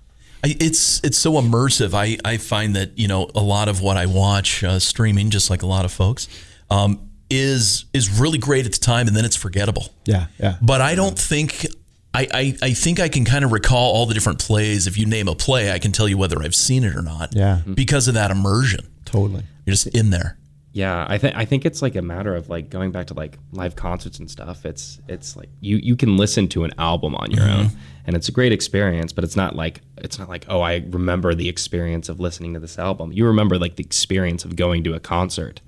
I, 0.45 0.57
it's 0.59 1.01
it's 1.05 1.19
so 1.19 1.35
immersive. 1.35 1.95
I, 1.95 2.19
I 2.29 2.37
find 2.37 2.75
that 2.77 2.99
you 2.99 3.07
know 3.09 3.31
a 3.35 3.41
lot 3.43 3.69
of 3.69 3.81
what 3.81 3.97
I 3.97 4.07
watch 4.07 4.65
uh, 4.65 4.79
streaming, 4.81 5.31
just 5.31 5.51
like 5.51 5.63
a 5.63 5.67
lot 5.67 5.85
of 5.85 5.93
folks, 5.93 6.27
um, 6.69 7.11
is 7.33 7.87
is 7.93 8.21
really 8.21 8.39
great 8.39 8.67
at 8.67 8.73
the 8.73 8.79
time, 8.79 9.09
and 9.09 9.17
then 9.17 9.25
it's 9.25 9.37
forgettable. 9.37 9.89
Yeah, 10.05 10.27
yeah. 10.39 10.57
But 10.61 10.81
I 10.81 10.95
don't 10.95 11.19
think 11.19 11.67
I, 12.15 12.29
I, 12.33 12.57
I 12.63 12.73
think 12.75 13.01
I 13.01 13.09
can 13.09 13.25
kind 13.25 13.45
of 13.45 13.53
recall 13.53 13.93
all 13.93 14.07
the 14.07 14.15
different 14.15 14.39
plays. 14.39 14.87
If 14.87 14.99
you 14.99 15.07
name 15.07 15.29
a 15.29 15.35
play, 15.35 15.73
I 15.73 15.79
can 15.79 15.93
tell 15.93 16.09
you 16.09 16.19
whether 16.19 16.43
I've 16.43 16.55
seen 16.55 16.85
it 16.85 16.95
or 16.95 17.03
not. 17.03 17.35
Yeah. 17.35 17.59
Mm-hmm. 17.61 17.75
Because 17.75 18.09
of 18.09 18.15
that 18.15 18.31
immersion. 18.31 18.87
Totally. 19.05 19.45
You're 19.65 19.73
just 19.73 19.89
in 19.89 20.11
there. 20.11 20.39
Yeah, 20.75 21.05
I 21.07 21.19
think 21.19 21.37
I 21.37 21.45
think 21.45 21.67
it's 21.67 21.83
like 21.83 21.97
a 21.97 22.03
matter 22.03 22.35
of 22.35 22.49
like 22.49 22.71
going 22.71 22.93
back 22.93 23.09
to 23.09 23.15
like 23.15 23.39
live 23.53 23.77
concerts 23.77 24.19
and 24.19 24.31
stuff. 24.31 24.65
It's 24.65 25.01
it's 25.07 25.37
like 25.37 25.51
you 25.61 25.77
you 25.77 25.97
can 25.97 26.17
listen 26.17 26.49
to 26.49 26.65
an 26.65 26.73
album 26.79 27.15
on 27.15 27.31
your 27.31 27.45
mm-hmm. 27.45 27.61
own, 27.61 27.71
and 28.07 28.17
it's 28.17 28.31
a 28.31 28.33
great 28.33 28.53
experience. 28.53 29.13
But 29.13 29.25
it's 29.25 29.37
not 29.37 29.55
like 29.55 29.83
it's 29.99 30.19
not 30.19 30.31
like 30.31 30.47
oh 30.49 30.63
I 30.63 30.83
remember 30.89 31.35
the 31.35 31.49
experience 31.49 32.09
of 32.09 32.21
listening 32.21 32.55
to 32.55 32.61
this 32.61 32.79
album. 32.79 33.13
You 33.13 33.27
remember 33.27 33.59
like 33.59 33.77
the 33.77 33.85
experience 33.85 34.47
of 34.47 34.57
going 34.57 34.83
to 34.85 34.95
a 34.95 35.01
concert. 35.01 35.61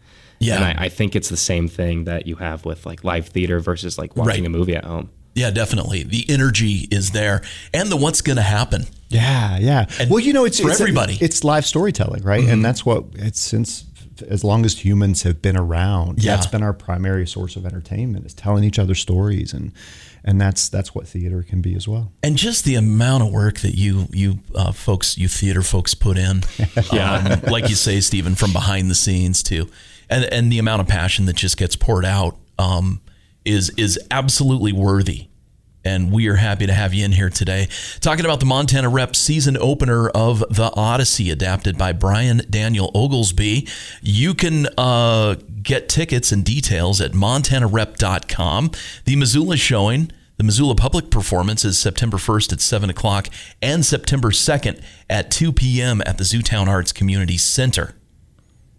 Yeah. 0.45 0.57
and 0.57 0.65
I, 0.81 0.85
I 0.85 0.89
think 0.89 1.15
it's 1.17 1.29
the 1.29 1.37
same 1.37 1.69
thing 1.69 2.05
that 2.05 2.27
you 2.27 2.37
have 2.37 2.65
with 2.65 2.87
like 2.87 3.05
live 3.05 3.29
theater 3.29 3.61
versus 3.61 3.99
like 3.99 4.17
watching 4.17 4.43
Right. 4.45 4.47
a 4.47 4.51
movie 4.51 4.77
at 4.77 4.85
home. 4.85 5.11
Yeah, 5.35 5.51
definitely. 5.51 6.05
The 6.05 6.25
energy 6.29 6.87
is 6.93 7.11
there, 7.11 7.43
and 7.73 7.91
the 7.91 7.97
what's 7.97 8.21
going 8.21 8.37
to 8.37 8.43
happen. 8.43 8.85
Yeah, 9.09 9.59
yeah. 9.59 9.87
well, 10.09 10.21
you 10.21 10.33
know, 10.33 10.45
it's 10.45 10.61
for 10.61 10.71
it's 10.71 10.81
everybody. 10.81 11.15
Mm-hmm. 11.15 11.25
it's 11.25 11.43
live 11.43 11.67
storytelling, 11.67 12.23
right? 12.23 12.45
And 12.45 12.65
that's 12.65 12.87
what 12.87 13.05
it's 13.15 13.41
since 13.41 13.85
as 14.29 14.45
long 14.45 14.65
as 14.65 14.85
humans 14.85 15.25
have 15.25 15.43
been 15.43 15.57
around. 15.57 16.23
Yeah. 16.23 16.37
That's 16.37 16.47
been 16.47 16.63
our 16.63 16.73
primary 16.73 17.27
source 17.27 17.57
of 17.57 17.67
entertainment 17.67 18.27
is 18.27 18.33
telling 18.35 18.63
each 18.63 18.79
other 18.79 18.95
stories, 18.95 19.53
and 19.53 19.73
and 20.25 20.41
that's 20.41 20.69
that's 20.69 20.95
what 20.95 21.09
theater 21.09 21.43
can 21.43 21.61
be 21.61 21.75
as 21.75 21.89
well. 21.89 22.13
and 22.23 22.37
just 22.37 22.65
the 22.65 22.77
amount 22.77 23.25
of 23.25 23.33
work 23.33 23.59
that 23.61 23.77
you 23.77 24.07
you 24.13 24.39
uh, 24.55 24.71
folks 24.71 25.19
you 25.19 25.27
theater 25.27 25.63
folks 25.63 25.95
put 25.95 26.17
in 26.17 26.43
yeah 26.93 27.41
like 27.51 27.69
you 27.69 27.75
say 27.75 28.01
stephen 28.01 28.35
from 28.35 28.51
behind 28.53 28.91
the 28.91 28.95
scenes 28.95 29.43
too 29.43 29.69
and 30.15 30.25
and 30.33 30.53
the 30.53 30.59
amount 30.59 30.81
of 30.81 30.89
passion 30.89 31.27
that 31.27 31.37
just 31.37 31.57
gets 31.57 31.77
poured 31.77 32.05
out 32.05 32.37
um, 32.59 33.01
is 33.45 33.71
is 33.77 33.99
absolutely 34.11 34.73
worthy 34.73 35.29
and 35.85 36.11
we 36.11 36.29
are 36.29 36.37
happy 36.37 36.67
to 36.67 36.73
have 36.73 36.95
you 36.95 37.05
in 37.05 37.13
here 37.13 37.29
today 37.29 37.69
talking 38.01 38.25
about 38.25 38.41
the 38.41 38.47
montana 38.47 38.89
rep 38.89 39.15
season 39.15 39.57
opener 39.59 40.09
of 40.11 40.39
the 40.51 40.71
odyssey 40.75 41.31
adapted 41.31 41.77
by 41.77 41.93
brian 41.93 42.41
daniel 42.49 42.91
oglesby 42.95 43.69
you 44.01 44.35
can 44.35 44.67
uh, 44.79 45.35
get 45.63 45.89
tickets 45.89 46.33
and 46.33 46.45
details 46.45 47.01
at 47.01 47.13
montanarep.com 47.13 48.71
the 49.05 49.17
missoula 49.17 49.57
showing 49.57 50.11
the 50.37 50.43
Missoula 50.43 50.75
Public 50.75 51.11
Performance 51.11 51.65
is 51.65 51.79
September 51.79 52.17
1st 52.17 52.55
at 52.55 52.61
7 52.61 52.91
o'clock 52.91 53.29
and 53.63 53.87
September 53.87 54.31
2nd 54.31 54.83
at 55.09 55.31
2 55.31 55.53
p.m. 55.53 56.03
at 56.05 56.19
the 56.19 56.25
Zootown 56.25 56.67
Arts 56.67 56.91
Community 56.91 57.39
Center. 57.39 57.95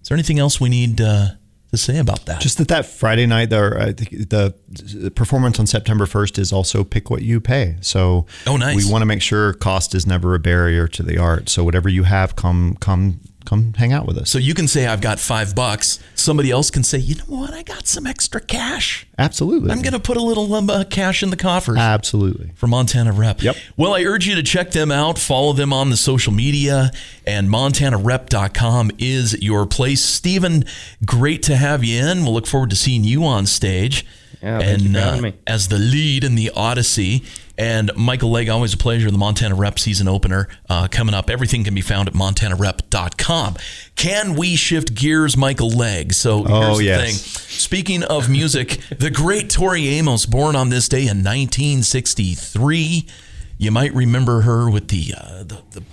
Is 0.05 0.09
there 0.09 0.15
anything 0.15 0.38
else 0.38 0.62
we 0.62 0.69
need 0.69 1.01
uh, 1.01 1.29
to 1.71 1.77
say 1.77 1.97
about 1.97 2.27
that? 2.27 2.39
Just 2.39 2.59
that 2.59 2.67
that 2.67 2.85
Friday 2.85 3.25
night, 3.25 3.50
the, 3.50 3.75
I 3.79 3.91
think 3.91 4.29
the 4.29 4.53
the 4.69 5.09
performance 5.09 5.59
on 5.59 5.65
September 5.65 6.05
1st 6.05 6.38
is 6.38 6.53
also 6.53 6.83
pick 6.83 7.09
what 7.09 7.24
you 7.24 7.41
pay. 7.41 7.77
So 7.81 8.27
Oh, 8.45 8.55
nice. 8.55 8.75
we 8.77 8.91
want 8.91 9.01
to 9.01 9.07
make 9.07 9.24
sure 9.24 9.53
cost 9.53 9.95
is 9.95 10.05
never 10.05 10.35
a 10.35 10.39
barrier 10.39 10.88
to 10.89 11.01
the 11.01 11.17
art. 11.17 11.50
So 11.50 11.63
whatever 11.63 11.89
you 11.89 12.03
have, 12.03 12.35
come 12.35 12.75
come 12.79 13.19
come 13.45 13.73
hang 13.73 13.93
out 13.93 14.05
with 14.05 14.17
us. 14.17 14.29
so 14.29 14.37
you 14.37 14.53
can 14.53 14.67
say, 14.67 14.85
I've 14.87 15.01
got 15.01 15.19
five 15.19 15.55
bucks. 15.55 15.99
Somebody 16.15 16.51
else 16.51 16.69
can 16.71 16.83
say, 16.83 16.97
you 16.97 17.15
know 17.15 17.23
what? 17.25 17.53
I 17.53 17.63
got 17.63 17.87
some 17.87 18.05
extra 18.07 18.41
cash. 18.41 19.07
Absolutely. 19.17 19.71
I'm 19.71 19.81
going 19.81 19.93
to 19.93 19.99
put 19.99 20.17
a 20.17 20.21
little 20.21 20.53
um, 20.53 20.69
uh, 20.69 20.83
cash 20.89 21.23
in 21.23 21.29
the 21.29 21.37
coffers. 21.37 21.77
Absolutely. 21.77 22.51
for 22.55 22.67
Montana 22.67 23.11
Rep. 23.11 23.41
Yep. 23.41 23.55
Well, 23.77 23.93
I 23.93 24.03
urge 24.03 24.27
you 24.27 24.35
to 24.35 24.43
check 24.43 24.71
them 24.71 24.91
out, 24.91 25.17
follow 25.17 25.53
them 25.53 25.71
on 25.71 25.89
the 25.89 25.97
social 25.97 26.33
media, 26.33 26.91
and 27.25 27.49
montanarep.com 27.49 28.91
is 28.97 29.41
your 29.41 29.65
place. 29.65 30.01
Stephen, 30.01 30.65
great 31.05 31.43
to 31.43 31.55
have 31.55 31.83
you 31.83 32.05
in. 32.05 32.23
We'll 32.23 32.33
look 32.33 32.47
forward 32.47 32.69
to 32.71 32.75
seeing 32.75 33.03
you 33.03 33.23
on 33.23 33.45
stage. 33.45 34.05
Yeah, 34.45 34.59
and 34.59 34.95
uh, 34.95 35.31
as 35.47 35.67
the 35.69 35.77
lead 35.79 36.23
in 36.23 36.35
the 36.35 36.51
Odyssey. 36.55 37.23
And 37.57 37.89
Michael 37.95 38.31
Legg, 38.31 38.49
always 38.49 38.73
a 38.73 38.77
pleasure. 38.77 39.09
The 39.09 39.17
Montana 39.17 39.55
Rep 39.55 39.79
season 39.79 40.09
opener 40.09 40.49
uh, 40.69 40.89
coming 40.89 41.15
up. 41.15 41.29
Everything 41.29 41.63
can 41.63 41.73
be 41.73 41.79
found 41.79 42.09
at 42.09 42.13
montanarep.com. 42.13 43.55
Can 43.95 44.35
we 44.35 44.57
shift 44.57 44.93
gears, 44.93 45.37
Michael 45.37 45.69
Legg? 45.69 46.11
So 46.11 46.43
here's 46.43 46.51
Oh, 46.51 46.77
the 46.79 46.83
yes. 46.83 47.01
thing. 47.05 47.13
Speaking 47.15 48.03
of 48.03 48.29
music, 48.29 48.81
the 48.99 49.09
great 49.09 49.49
Tori 49.49 49.87
Amos, 49.87 50.25
born 50.25 50.57
on 50.57 50.67
this 50.69 50.89
day 50.89 51.03
in 51.07 51.23
1963. 51.23 53.07
You 53.57 53.71
might 53.71 53.93
remember 53.93 54.41
her 54.41 54.69
with 54.69 54.89
the 54.89 55.13
uh, 55.17 55.43
the, 55.43 55.61
the 55.71 55.83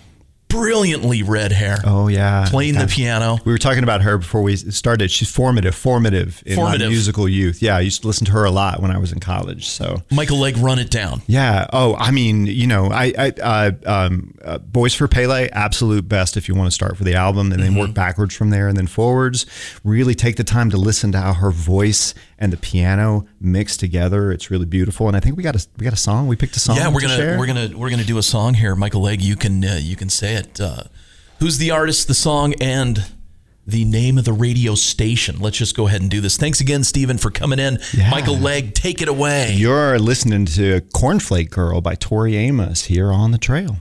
brilliantly 0.53 1.23
red 1.23 1.51
hair. 1.53 1.79
Oh 1.85 2.09
yeah. 2.09 2.47
playing 2.49 2.75
Yeah. 2.75 2.85
the 2.85 2.93
piano. 2.93 3.39
We 3.45 3.53
were 3.53 3.59
talking 3.59 3.83
about 3.83 4.03
her 4.03 4.19
before 4.19 4.43
we 4.43 4.57
started. 4.57 5.11
She's 5.11 5.31
formative, 5.31 5.75
formative 5.75 6.43
in 6.47 6.57
Formative. 6.57 6.87
my 6.87 6.91
musical 6.91 7.29
youth. 7.29 7.63
Yeah, 7.63 7.77
I 7.77 7.81
used 7.81 8.03
to 8.03 8.07
listen 8.07 8.27
to 8.27 8.33
her 8.33 8.45
a 8.45 8.51
lot 8.51 8.81
when 8.83 8.91
I 8.91 8.99
was 8.99 9.13
in 9.13 9.19
college. 9.21 9.69
So 9.69 10.03
Michael 10.11 10.39
Legg, 10.39 10.57
run 10.59 10.79
it 10.79 10.91
down. 10.91 11.23
yeah. 11.27 11.67
Oh, 11.73 11.95
I 11.97 12.11
mean, 12.11 12.47
you 12.47 12.67
know, 12.67 12.91
I, 12.93 13.13
I 13.19 13.29
uh, 13.43 13.71
um, 13.87 14.35
uh, 14.45 14.59
Boys 14.59 14.95
for 14.95 15.09
Pele, 15.09 15.49
absolute 15.53 16.09
best 16.09 16.37
if 16.37 16.49
you 16.49 16.55
want 16.55 16.67
to 16.69 16.75
start 16.75 16.97
for 16.97 17.05
the 17.05 17.15
album, 17.15 17.53
and 17.53 17.63
then 17.63 17.75
work 17.75 17.95
backwards 17.95 18.35
from 18.37 18.51
there 18.51 18.69
and 18.69 18.77
then 18.77 18.87
forwards. 18.87 19.47
Really 19.85 20.15
take 20.15 20.37
the 20.37 20.45
time 20.45 20.71
to 20.71 20.77
listen 20.77 21.13
to 21.13 21.19
how 21.21 21.35
her 21.35 21.51
voice 21.51 22.15
and 22.43 22.53
the 22.53 22.57
piano 22.57 23.25
mixed 23.41 23.79
together. 23.79 24.33
It's 24.33 24.51
really 24.51 24.67
beautiful, 24.67 25.07
and 25.07 25.17
I 25.17 25.21
think 25.21 25.37
we 25.37 25.45
got 25.45 25.55
a 25.55 25.65
we 25.79 25.85
got 25.85 25.93
a 25.93 25.97
song. 25.97 26.27
We 26.27 26.35
picked 26.35 26.57
a 26.57 26.61
song. 26.61 26.75
Yeah, 26.77 26.89
we're 26.89 27.01
to 27.01 27.07
gonna 27.07 27.17
share. 27.17 27.39
we're 27.39 27.47
gonna 27.47 27.71
we're 27.75 27.89
gonna 27.89 28.05
do 28.05 28.19
a 28.19 28.23
song 28.23 28.55
here, 28.55 28.75
Michael 28.75 29.01
Legg. 29.01 29.23
You 29.23 29.37
can 29.37 29.65
uh, 29.65 29.79
you 29.81 29.95
can 29.95 30.11
say 30.11 30.35
it. 30.35 30.61
Uh, 30.61 30.83
who's 31.39 31.59
the 31.59 31.71
artist, 31.71 32.09
the 32.09 32.15
song, 32.15 32.55
and 32.61 33.05
the 33.65 33.85
name 33.85 34.19
of 34.19 34.25
the 34.25 34.33
radio 34.33 34.75
station? 34.75 35.39
Let's 35.39 35.57
just 35.57 35.77
go 35.77 35.87
ahead 35.87 36.01
and 36.01 36.11
do 36.11 36.21
this. 36.21 36.37
Thanks 36.37 36.61
again, 36.61 36.83
Stephen, 36.83 37.17
for 37.17 37.31
coming 37.31 37.61
in. 37.61 37.79
Yeah. 37.97 38.11
Michael 38.11 38.37
Legg, 38.37 38.75
take 38.75 39.01
it 39.01 39.09
away. 39.09 39.53
You're 39.53 40.01
listening 40.01 40.47
to 40.47 40.81
Cornflake 40.93 41.51
Girl 41.51 41.81
by 41.81 41.95
Tori 41.95 42.35
Amos 42.37 42.87
here 42.87 43.13
on 43.13 43.31
the 43.31 43.39
trail. 43.39 43.77